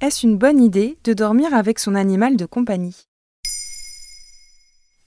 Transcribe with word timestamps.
Est-ce 0.00 0.26
une 0.26 0.38
bonne 0.38 0.62
idée 0.62 0.98
de 1.04 1.12
dormir 1.12 1.52
avec 1.52 1.78
son 1.78 1.94
animal 1.94 2.36
de 2.36 2.46
compagnie? 2.46 3.06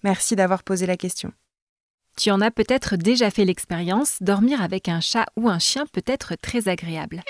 Merci 0.03 0.35
d'avoir 0.35 0.63
posé 0.63 0.85
la 0.85 0.97
question. 0.97 1.31
Tu 2.15 2.29
en 2.29 2.41
as 2.41 2.51
peut-être 2.51 2.95
déjà 2.95 3.31
fait 3.31 3.45
l'expérience, 3.45 4.17
dormir 4.21 4.61
avec 4.61 4.87
un 4.89 4.99
chat 4.99 5.25
ou 5.35 5.49
un 5.49 5.57
chien 5.57 5.85
peut 5.91 6.03
être 6.05 6.35
très 6.35 6.67
agréable. 6.67 7.23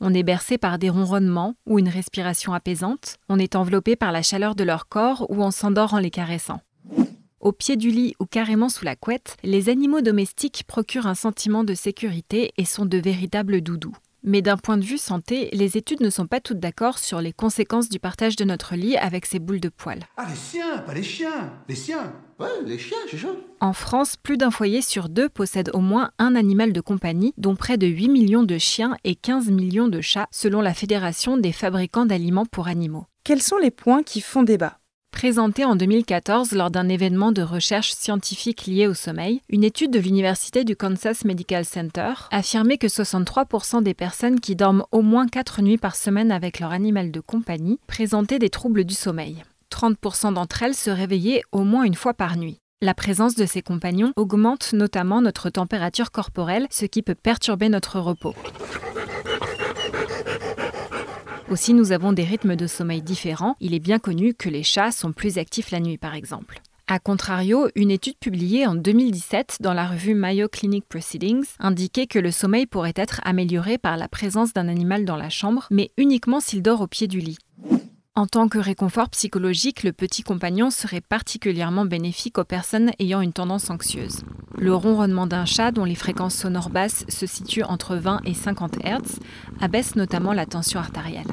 On 0.00 0.12
est 0.12 0.24
bercé 0.24 0.58
par 0.58 0.78
des 0.78 0.90
ronronnements 0.90 1.54
ou 1.66 1.78
une 1.78 1.88
respiration 1.88 2.52
apaisante, 2.52 3.16
on 3.28 3.38
est 3.38 3.54
enveloppé 3.54 3.94
par 3.94 4.10
la 4.10 4.22
chaleur 4.22 4.54
de 4.54 4.64
leur 4.64 4.88
corps 4.88 5.26
ou 5.30 5.42
on 5.42 5.50
s'endort 5.50 5.94
en 5.94 5.98
les 5.98 6.10
caressant. 6.10 6.60
Au 7.46 7.52
pied 7.52 7.76
du 7.76 7.92
lit 7.92 8.16
ou 8.18 8.26
carrément 8.26 8.68
sous 8.68 8.84
la 8.84 8.96
couette, 8.96 9.36
les 9.44 9.68
animaux 9.68 10.00
domestiques 10.00 10.64
procurent 10.66 11.06
un 11.06 11.14
sentiment 11.14 11.62
de 11.62 11.74
sécurité 11.74 12.52
et 12.58 12.64
sont 12.64 12.86
de 12.86 12.98
véritables 12.98 13.60
doudous. 13.60 13.94
Mais 14.24 14.42
d'un 14.42 14.56
point 14.56 14.76
de 14.76 14.84
vue 14.84 14.98
santé, 14.98 15.48
les 15.52 15.76
études 15.76 16.00
ne 16.00 16.10
sont 16.10 16.26
pas 16.26 16.40
toutes 16.40 16.58
d'accord 16.58 16.98
sur 16.98 17.20
les 17.20 17.32
conséquences 17.32 17.88
du 17.88 18.00
partage 18.00 18.34
de 18.34 18.42
notre 18.42 18.74
lit 18.74 18.96
avec 18.96 19.26
ces 19.26 19.38
boules 19.38 19.60
de 19.60 19.68
poils. 19.68 20.02
Ah, 20.16 20.26
les 20.28 20.34
siens, 20.34 20.78
pas 20.78 20.92
les 20.92 21.04
chiens 21.04 21.52
Les 21.68 21.76
siens 21.76 22.14
Ouais, 22.40 22.48
les 22.64 22.78
chiens, 22.78 22.98
c'est 23.08 23.18
ça. 23.18 23.28
En 23.60 23.72
France, 23.72 24.16
plus 24.16 24.38
d'un 24.38 24.50
foyer 24.50 24.82
sur 24.82 25.08
deux 25.08 25.28
possède 25.28 25.70
au 25.72 25.80
moins 25.80 26.10
un 26.18 26.34
animal 26.34 26.72
de 26.72 26.80
compagnie, 26.80 27.32
dont 27.38 27.54
près 27.54 27.78
de 27.78 27.86
8 27.86 28.08
millions 28.08 28.42
de 28.42 28.58
chiens 28.58 28.96
et 29.04 29.14
15 29.14 29.52
millions 29.52 29.86
de 29.86 30.00
chats, 30.00 30.26
selon 30.32 30.62
la 30.62 30.74
Fédération 30.74 31.36
des 31.36 31.52
fabricants 31.52 32.06
d'aliments 32.06 32.44
pour 32.44 32.66
animaux. 32.66 33.04
Quels 33.22 33.40
sont 33.40 33.58
les 33.58 33.70
points 33.70 34.02
qui 34.02 34.20
font 34.20 34.42
débat? 34.42 34.80
Présentée 35.16 35.64
en 35.64 35.76
2014 35.76 36.52
lors 36.52 36.70
d'un 36.70 36.90
événement 36.90 37.32
de 37.32 37.40
recherche 37.40 37.92
scientifique 37.92 38.66
lié 38.66 38.86
au 38.86 38.92
sommeil, 38.92 39.40
une 39.48 39.64
étude 39.64 39.90
de 39.90 39.98
l'Université 39.98 40.62
du 40.62 40.76
Kansas 40.76 41.24
Medical 41.24 41.64
Center 41.64 42.12
affirmait 42.30 42.76
que 42.76 42.86
63% 42.86 43.82
des 43.82 43.94
personnes 43.94 44.40
qui 44.40 44.56
dorment 44.56 44.84
au 44.92 45.00
moins 45.00 45.26
4 45.26 45.62
nuits 45.62 45.78
par 45.78 45.96
semaine 45.96 46.30
avec 46.30 46.60
leur 46.60 46.70
animal 46.70 47.12
de 47.12 47.20
compagnie 47.20 47.80
présentaient 47.86 48.38
des 48.38 48.50
troubles 48.50 48.84
du 48.84 48.92
sommeil. 48.92 49.42
30% 49.72 50.34
d'entre 50.34 50.62
elles 50.62 50.74
se 50.74 50.90
réveillaient 50.90 51.40
au 51.50 51.64
moins 51.64 51.84
une 51.84 51.94
fois 51.94 52.12
par 52.12 52.36
nuit. 52.36 52.58
La 52.82 52.92
présence 52.92 53.36
de 53.36 53.46
ces 53.46 53.62
compagnons 53.62 54.12
augmente 54.16 54.74
notamment 54.74 55.22
notre 55.22 55.48
température 55.48 56.10
corporelle, 56.10 56.66
ce 56.68 56.84
qui 56.84 57.00
peut 57.00 57.14
perturber 57.14 57.70
notre 57.70 58.00
repos. 58.00 58.34
Aussi, 61.48 61.74
nous 61.74 61.92
avons 61.92 62.12
des 62.12 62.24
rythmes 62.24 62.56
de 62.56 62.66
sommeil 62.66 63.02
différents. 63.02 63.54
Il 63.60 63.72
est 63.72 63.78
bien 63.78 64.00
connu 64.00 64.34
que 64.34 64.48
les 64.48 64.64
chats 64.64 64.90
sont 64.90 65.12
plus 65.12 65.38
actifs 65.38 65.70
la 65.70 65.78
nuit, 65.78 65.96
par 65.96 66.14
exemple. 66.14 66.60
A 66.88 66.98
contrario, 66.98 67.68
une 67.76 67.92
étude 67.92 68.16
publiée 68.18 68.66
en 68.66 68.74
2017 68.74 69.58
dans 69.60 69.72
la 69.72 69.86
revue 69.86 70.14
Mayo 70.14 70.48
Clinic 70.48 70.84
Proceedings 70.88 71.46
indiquait 71.60 72.08
que 72.08 72.18
le 72.18 72.32
sommeil 72.32 72.66
pourrait 72.66 72.92
être 72.96 73.20
amélioré 73.24 73.78
par 73.78 73.96
la 73.96 74.08
présence 74.08 74.54
d'un 74.54 74.66
animal 74.66 75.04
dans 75.04 75.16
la 75.16 75.30
chambre, 75.30 75.68
mais 75.70 75.90
uniquement 75.96 76.40
s'il 76.40 76.62
dort 76.62 76.80
au 76.80 76.88
pied 76.88 77.06
du 77.06 77.20
lit. 77.20 77.38
En 78.18 78.26
tant 78.26 78.48
que 78.48 78.56
réconfort 78.56 79.10
psychologique, 79.10 79.82
le 79.82 79.92
petit 79.92 80.22
compagnon 80.22 80.70
serait 80.70 81.02
particulièrement 81.02 81.84
bénéfique 81.84 82.38
aux 82.38 82.44
personnes 82.44 82.90
ayant 82.98 83.20
une 83.20 83.34
tendance 83.34 83.68
anxieuse. 83.68 84.22
Le 84.56 84.74
ronronnement 84.74 85.26
d'un 85.26 85.44
chat, 85.44 85.70
dont 85.70 85.84
les 85.84 85.94
fréquences 85.94 86.34
sonores 86.34 86.70
basses 86.70 87.04
se 87.10 87.26
situent 87.26 87.62
entre 87.62 87.96
20 87.96 88.20
et 88.24 88.32
50 88.32 88.78
Hz, 88.78 89.18
abaisse 89.60 89.96
notamment 89.96 90.32
la 90.32 90.46
tension 90.46 90.80
artérielle. 90.80 91.26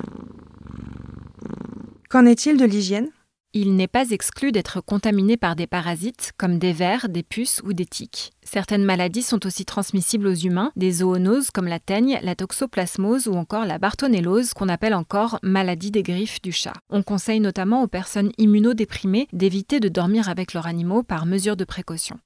Qu'en 2.10 2.26
est-il 2.26 2.58
de 2.58 2.66
l'hygiène? 2.66 3.12
Il 3.56 3.76
n'est 3.76 3.88
pas 3.88 4.10
exclu 4.10 4.52
d'être 4.52 4.82
contaminé 4.82 5.38
par 5.38 5.56
des 5.56 5.68
parasites 5.68 6.32
comme 6.38 6.58
des 6.58 6.74
vers, 6.74 7.08
des 7.08 7.22
puces 7.22 7.62
ou 7.64 7.74
des 7.74 7.86
tiques. 7.86 8.32
Certaines 8.42 8.84
maladies 8.84 9.22
sont 9.22 9.46
aussi 9.46 9.64
transmissibles 9.64 10.26
aux 10.26 10.34
humains, 10.34 10.72
des 10.76 10.92
zoonoses 10.92 11.52
comme 11.52 11.68
la 11.68 11.78
teigne, 11.78 12.18
la 12.24 12.34
toxoplasmose 12.34 13.28
ou 13.28 13.36
encore 13.36 13.66
la 13.66 13.78
bartonellose 13.78 14.56
qu'on 14.56 14.70
appelle 14.70 14.96
encore 14.96 15.38
maladie 15.44 15.92
des 15.92 16.02
griffes 16.02 16.42
du 16.42 16.52
chat. 16.52 16.74
On 16.90 17.04
conseille 17.04 17.42
notamment 17.42 17.84
aux 17.84 17.88
personnes 17.88 18.32
immunodéprimées 18.40 19.28
d'éviter 19.34 19.80
de 19.80 19.88
dormir 19.88 20.30
avec 20.30 20.56
leurs 20.56 20.66
animaux 20.66 21.04
par 21.04 21.28
mesure 21.28 21.56
de 21.56 21.64
précaution. 21.64 22.18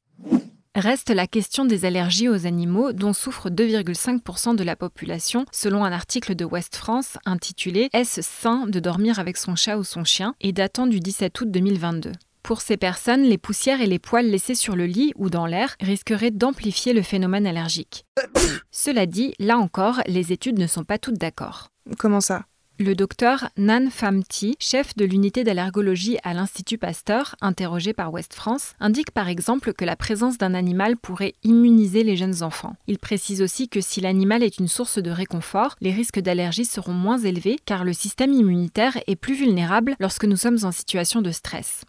Reste 0.78 1.10
la 1.10 1.26
question 1.26 1.66
des 1.66 1.86
allergies 1.86 2.30
aux 2.30 2.46
animaux 2.46 2.94
dont 2.94 3.12
souffre 3.12 3.50
2,5% 3.50 4.56
de 4.56 4.64
la 4.64 4.76
population 4.76 5.44
selon 5.52 5.84
un 5.84 5.92
article 5.92 6.36
de 6.36 6.46
West 6.46 6.76
France 6.76 7.18
intitulé 7.26 7.90
Est-ce 7.94 8.22
sain 8.22 8.68
de 8.68 8.80
dormir 8.80 9.18
avec 9.18 9.38
son 9.38 9.56
chat 9.56 9.80
ou 9.80 9.84
son 9.84 10.04
chien? 10.04 10.36
et 10.40 10.52
datant 10.52 10.86
du 10.86 11.00
17 11.00 11.42
août 11.42 11.50
2022. 11.50 12.12
Pour 12.44 12.62
ces 12.62 12.78
personnes, 12.78 13.24
les 13.24 13.40
poussières 13.40 13.82
et 13.82 13.88
les 13.88 13.98
poils 13.98 14.30
laissés 14.30 14.54
sur 14.54 14.76
le 14.76 14.86
lit 14.86 15.14
ou 15.16 15.32
dans 15.32 15.48
l'air 15.48 15.76
risqueraient 15.80 16.30
d'amplifier 16.30 16.94
le 16.94 17.02
phénomène 17.02 17.48
allergique. 17.48 18.06
Cela 18.70 19.08
dit, 19.08 19.34
là 19.40 19.58
encore, 19.58 20.02
les 20.06 20.32
études 20.32 20.60
ne 20.60 20.68
sont 20.68 20.84
pas 20.84 21.00
toutes 21.00 21.18
d'accord. 21.18 21.70
Comment 21.98 22.22
ça? 22.22 22.46
Le 22.80 22.96
docteur 22.96 23.50
Nan 23.58 23.90
Famti, 23.90 24.56
chef 24.60 24.96
de 24.96 25.06
l'unité 25.06 25.44
d'allergologie 25.44 26.18
à 26.24 26.34
l'Institut 26.34 26.78
Pasteur, 26.78 27.36
interrogé 27.42 27.94
par 27.94 28.14
West 28.14 28.34
France, 28.34 28.74
indique 28.80 29.12
par 29.12 29.30
exemple 29.30 29.74
que 29.74 29.86
la 29.86 29.96
présence 29.96 30.38
d'un 30.38 30.54
animal 30.54 30.98
pourrait 30.98 31.34
immuniser 31.44 32.04
les 32.04 32.16
jeunes 32.16 32.44
enfants. 32.44 32.76
Il 32.88 33.00
précise 33.00 33.42
aussi 33.42 33.68
que 33.68 33.82
si 33.82 34.02
l'animal 34.02 34.44
est 34.44 34.60
une 34.60 34.68
source 34.68 35.00
de 35.00 35.12
réconfort, 35.12 35.76
les 35.82 35.92
risques 35.92 36.20
d'allergie 36.20 36.66
seront 36.66 36.94
moins 36.94 37.18
élevés 37.18 37.58
car 37.66 37.84
le 37.84 37.94
système 37.94 38.34
immunitaire 38.34 38.98
est 39.08 39.16
plus 39.16 39.36
vulnérable 39.36 39.96
lorsque 40.00 40.26
nous 40.26 40.38
sommes 40.38 40.60
en 40.64 40.72
situation 40.72 41.22
de 41.22 41.32
stress. 41.32 41.84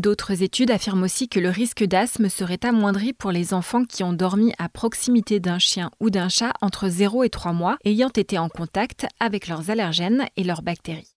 D'autres 0.00 0.42
études 0.42 0.70
affirment 0.70 1.02
aussi 1.02 1.28
que 1.28 1.38
le 1.38 1.50
risque 1.50 1.84
d'asthme 1.84 2.30
serait 2.30 2.64
amoindri 2.64 3.12
pour 3.12 3.32
les 3.32 3.52
enfants 3.52 3.84
qui 3.84 4.02
ont 4.02 4.14
dormi 4.14 4.54
à 4.56 4.70
proximité 4.70 5.40
d'un 5.40 5.58
chien 5.58 5.90
ou 6.00 6.08
d'un 6.08 6.30
chat 6.30 6.54
entre 6.62 6.88
0 6.88 7.22
et 7.24 7.28
3 7.28 7.52
mois, 7.52 7.76
ayant 7.84 8.08
été 8.08 8.38
en 8.38 8.48
contact 8.48 9.06
avec 9.20 9.46
leurs 9.46 9.68
allergènes 9.68 10.24
et 10.38 10.42
leurs 10.42 10.62
bactéries. 10.62 11.12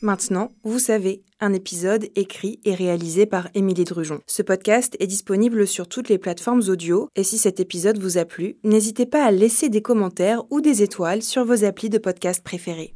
Maintenant, 0.00 0.48
vous 0.64 0.78
savez, 0.78 1.22
un 1.38 1.52
épisode 1.52 2.08
écrit 2.16 2.60
et 2.64 2.74
réalisé 2.74 3.26
par 3.26 3.48
Émilie 3.52 3.84
Drujon. 3.84 4.20
Ce 4.26 4.40
podcast 4.40 4.96
est 4.98 5.06
disponible 5.06 5.66
sur 5.66 5.86
toutes 5.86 6.08
les 6.08 6.16
plateformes 6.16 6.62
audio 6.68 7.10
et 7.14 7.24
si 7.24 7.36
cet 7.36 7.60
épisode 7.60 7.98
vous 7.98 8.16
a 8.16 8.24
plu, 8.24 8.56
n'hésitez 8.64 9.04
pas 9.04 9.22
à 9.22 9.32
laisser 9.32 9.68
des 9.68 9.82
commentaires 9.82 10.44
ou 10.48 10.62
des 10.62 10.82
étoiles 10.82 11.22
sur 11.22 11.44
vos 11.44 11.62
applis 11.62 11.90
de 11.90 11.98
podcast 11.98 12.42
préférés. 12.42 12.94